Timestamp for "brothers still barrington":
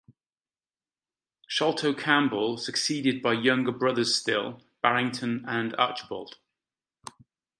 3.71-5.45